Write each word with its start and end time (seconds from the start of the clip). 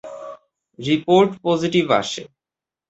Report 0.79 1.29
positive 1.45 1.85
আসে। 2.01 2.23